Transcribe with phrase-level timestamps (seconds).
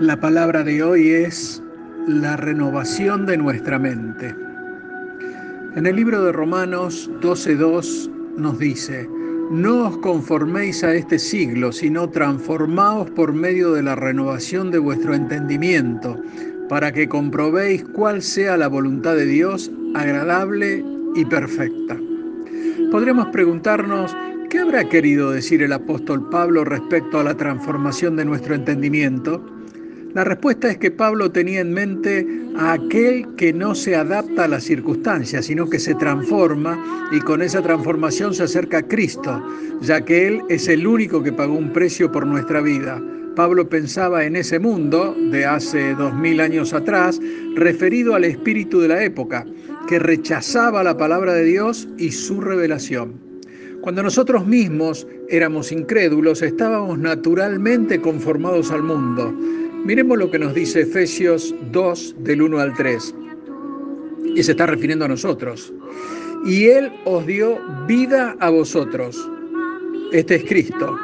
[0.00, 1.60] La palabra de hoy es
[2.06, 4.32] la renovación de nuestra mente.
[5.74, 9.10] En el libro de Romanos 12.2 nos dice,
[9.50, 15.14] no os conforméis a este siglo, sino transformaos por medio de la renovación de vuestro
[15.14, 16.16] entendimiento,
[16.68, 20.84] para que comprobéis cuál sea la voluntad de Dios, agradable
[21.16, 21.96] y perfecta.
[22.92, 24.16] Podremos preguntarnos,
[24.48, 29.57] ¿qué habrá querido decir el apóstol Pablo respecto a la transformación de nuestro entendimiento?
[30.14, 32.26] La respuesta es que Pablo tenía en mente
[32.56, 37.42] a aquel que no se adapta a las circunstancias, sino que se transforma y con
[37.42, 39.42] esa transformación se acerca a Cristo,
[39.82, 43.02] ya que Él es el único que pagó un precio por nuestra vida.
[43.36, 47.20] Pablo pensaba en ese mundo de hace dos mil años atrás,
[47.54, 49.44] referido al espíritu de la época,
[49.86, 53.28] que rechazaba la palabra de Dios y su revelación.
[53.82, 59.32] Cuando nosotros mismos éramos incrédulos, estábamos naturalmente conformados al mundo.
[59.88, 63.14] Miremos lo que nos dice Efesios 2 del 1 al 3.
[64.34, 65.72] Y se está refiriendo a nosotros.
[66.44, 69.16] Y Él os dio vida a vosotros.
[70.12, 70.94] Este es Cristo.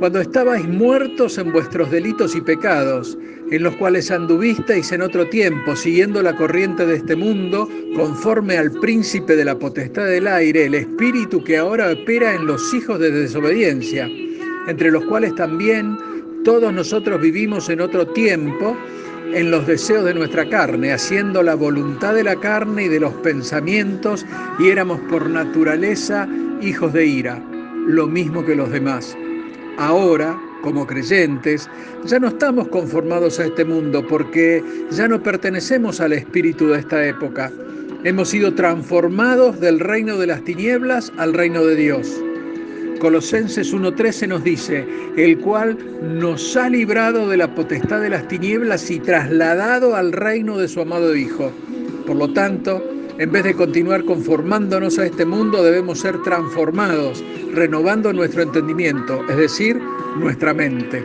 [0.00, 3.16] Cuando estabais muertos en vuestros delitos y pecados,
[3.50, 8.70] en los cuales anduvisteis en otro tiempo, siguiendo la corriente de este mundo, conforme al
[8.70, 13.12] príncipe de la potestad del aire, el espíritu que ahora opera en los hijos de
[13.12, 14.06] desobediencia,
[14.68, 15.96] entre los cuales también
[16.46, 18.76] todos nosotros vivimos en otro tiempo
[19.34, 23.12] en los deseos de nuestra carne, haciendo la voluntad de la carne y de los
[23.14, 24.24] pensamientos,
[24.60, 26.28] y éramos por naturaleza
[26.62, 27.42] hijos de ira,
[27.88, 29.18] lo mismo que los demás.
[29.78, 31.68] Ahora, como creyentes,
[32.04, 37.04] ya no estamos conformados a este mundo porque ya no pertenecemos al espíritu de esta
[37.04, 37.50] época.
[38.04, 42.22] Hemos sido transformados del reino de las tinieblas al reino de Dios.
[42.98, 48.90] Colosenses 1.13 nos dice, el cual nos ha librado de la potestad de las tinieblas
[48.90, 51.52] y trasladado al reino de su amado Hijo.
[52.06, 52.82] Por lo tanto,
[53.18, 59.36] en vez de continuar conformándonos a este mundo, debemos ser transformados, renovando nuestro entendimiento, es
[59.36, 59.80] decir,
[60.18, 61.04] nuestra mente.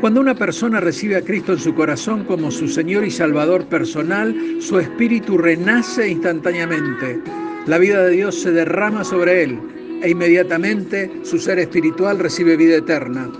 [0.00, 4.34] Cuando una persona recibe a Cristo en su corazón como su Señor y Salvador personal,
[4.60, 7.20] su espíritu renace instantáneamente.
[7.66, 9.60] La vida de Dios se derrama sobre él
[10.02, 13.30] e inmediatamente su ser espiritual recibe vida eterna.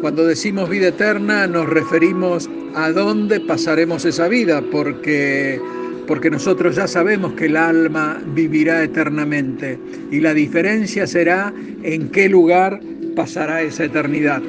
[0.00, 5.60] Cuando decimos vida eterna nos referimos a dónde pasaremos esa vida, porque,
[6.06, 9.78] porque nosotros ya sabemos que el alma vivirá eternamente
[10.10, 12.80] y la diferencia será en qué lugar
[13.14, 14.42] pasará esa eternidad.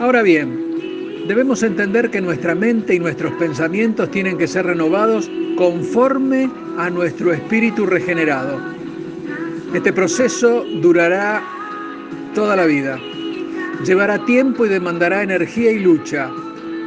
[0.00, 6.48] Ahora bien, debemos entender que nuestra mente y nuestros pensamientos tienen que ser renovados conforme
[6.78, 8.79] a nuestro espíritu regenerado.
[9.74, 11.40] Este proceso durará
[12.34, 12.98] toda la vida.
[13.86, 16.28] Llevará tiempo y demandará energía y lucha.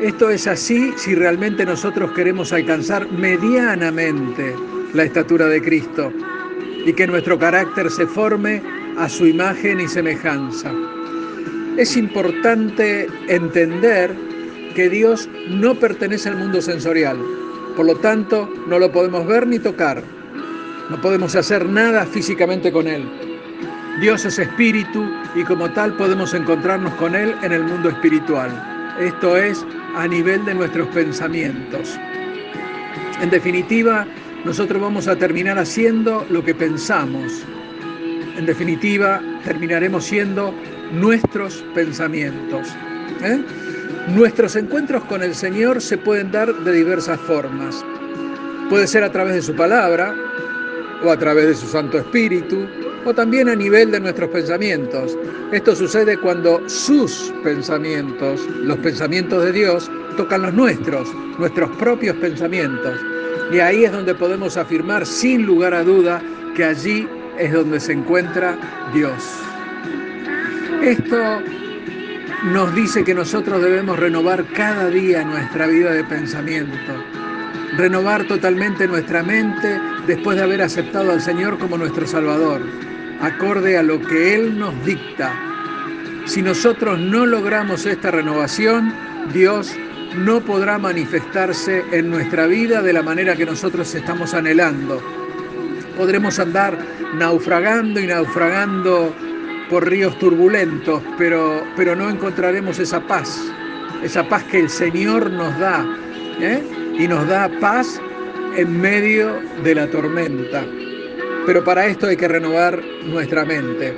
[0.01, 4.53] Esto es así si realmente nosotros queremos alcanzar medianamente
[4.93, 6.11] la estatura de Cristo
[6.85, 8.61] y que nuestro carácter se forme
[8.97, 10.69] a su imagen y semejanza.
[11.77, 14.13] Es importante entender
[14.75, 17.17] que Dios no pertenece al mundo sensorial,
[17.77, 20.03] por lo tanto no lo podemos ver ni tocar
[20.89, 23.03] no podemos hacer nada físicamente con Él.
[24.01, 25.05] Dios es espíritu
[25.35, 28.51] y como tal podemos encontrarnos con Él en el mundo espiritual.
[28.99, 31.97] Esto es a nivel de nuestros pensamientos.
[33.21, 34.05] En definitiva,
[34.45, 37.31] nosotros vamos a terminar haciendo lo que pensamos.
[38.37, 40.53] En definitiva, terminaremos siendo
[40.91, 42.67] nuestros pensamientos.
[43.23, 43.39] ¿eh?
[44.09, 47.85] Nuestros encuentros con el Señor se pueden dar de diversas formas.
[48.69, 50.13] Puede ser a través de su palabra,
[51.03, 52.65] o a través de su Santo Espíritu,
[53.05, 55.17] o también a nivel de nuestros pensamientos.
[55.51, 62.99] Esto sucede cuando sus pensamientos, los pensamientos de Dios, tocan los nuestros, nuestros propios pensamientos.
[63.51, 66.21] Y ahí es donde podemos afirmar sin lugar a duda
[66.55, 68.57] que allí es donde se encuentra
[68.93, 69.13] Dios.
[70.81, 71.41] Esto
[72.51, 77.22] nos dice que nosotros debemos renovar cada día nuestra vida de pensamiento
[77.77, 82.61] renovar totalmente nuestra mente después de haber aceptado al Señor como nuestro Salvador,
[83.21, 85.33] acorde a lo que Él nos dicta.
[86.25, 88.93] Si nosotros no logramos esta renovación,
[89.33, 89.75] Dios
[90.15, 95.01] no podrá manifestarse en nuestra vida de la manera que nosotros estamos anhelando.
[95.97, 96.77] Podremos andar
[97.15, 99.13] naufragando y naufragando
[99.69, 103.39] por ríos turbulentos, pero, pero no encontraremos esa paz,
[104.03, 105.85] esa paz que el Señor nos da.
[106.39, 106.82] ¿eh?
[106.97, 107.99] Y nos da paz
[108.55, 110.65] en medio de la tormenta.
[111.45, 113.93] Pero para esto hay que renovar nuestra mente.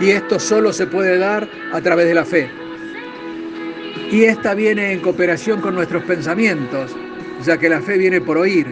[0.00, 2.48] Y esto solo se puede dar a través de la fe.
[4.10, 6.96] Y esta viene en cooperación con nuestros pensamientos,
[7.44, 8.66] ya que la fe viene por oír,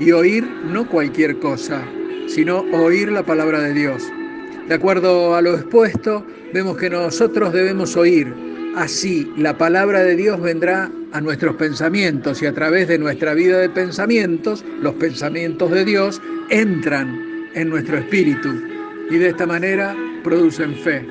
[0.00, 1.82] y oír no cualquier cosa,
[2.26, 4.10] sino oír la palabra de Dios.
[4.66, 8.49] De acuerdo a lo expuesto, vemos que nosotros debemos oír.
[8.76, 13.58] Así, la palabra de Dios vendrá a nuestros pensamientos y a través de nuestra vida
[13.58, 18.62] de pensamientos, los pensamientos de Dios entran en nuestro espíritu
[19.10, 21.04] y de esta manera producen fe.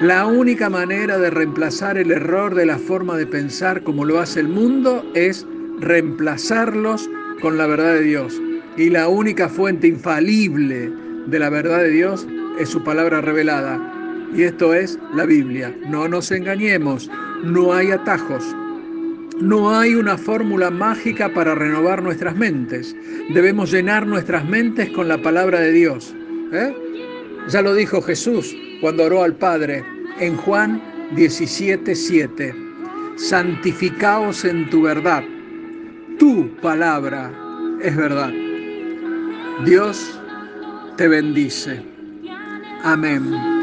[0.00, 4.40] La única manera de reemplazar el error de la forma de pensar como lo hace
[4.40, 5.46] el mundo es
[5.80, 7.10] reemplazarlos
[7.42, 8.40] con la verdad de Dios.
[8.76, 10.90] Y la única fuente infalible
[11.26, 12.26] de la verdad de Dios
[12.58, 13.97] es su palabra revelada.
[14.34, 15.74] Y esto es la Biblia.
[15.88, 17.10] No nos engañemos,
[17.42, 18.44] no hay atajos.
[19.40, 22.94] No hay una fórmula mágica para renovar nuestras mentes.
[23.32, 26.14] Debemos llenar nuestras mentes con la palabra de Dios.
[26.52, 26.74] ¿eh?
[27.48, 29.84] Ya lo dijo Jesús cuando oró al Padre
[30.18, 30.82] en Juan
[31.14, 32.54] 17:7.
[33.16, 35.22] Santificaos en tu verdad.
[36.18, 37.30] Tu palabra
[37.80, 38.32] es verdad.
[39.64, 40.20] Dios
[40.96, 41.80] te bendice.
[42.82, 43.57] Amén.